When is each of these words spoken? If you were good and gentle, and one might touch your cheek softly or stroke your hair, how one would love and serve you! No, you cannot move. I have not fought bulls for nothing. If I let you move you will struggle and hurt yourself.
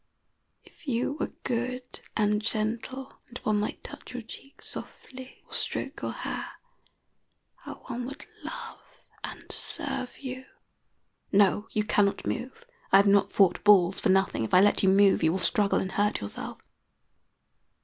If 0.63 0.87
you 0.87 1.13
were 1.19 1.31
good 1.43 2.01
and 2.17 2.41
gentle, 2.41 3.19
and 3.29 3.37
one 3.43 3.59
might 3.59 3.83
touch 3.83 4.13
your 4.15 4.23
cheek 4.23 4.63
softly 4.63 5.43
or 5.45 5.53
stroke 5.53 6.01
your 6.01 6.11
hair, 6.13 6.47
how 7.65 7.83
one 7.85 8.07
would 8.07 8.25
love 8.43 8.81
and 9.23 9.45
serve 9.51 10.17
you! 10.17 10.45
No, 11.31 11.67
you 11.69 11.83
cannot 11.83 12.25
move. 12.25 12.65
I 12.91 12.97
have 12.97 13.05
not 13.05 13.29
fought 13.29 13.63
bulls 13.63 13.99
for 13.99 14.09
nothing. 14.09 14.43
If 14.43 14.55
I 14.55 14.61
let 14.61 14.81
you 14.81 14.89
move 14.89 15.21
you 15.21 15.33
will 15.33 15.37
struggle 15.37 15.77
and 15.79 15.91
hurt 15.91 16.19
yourself. 16.19 16.57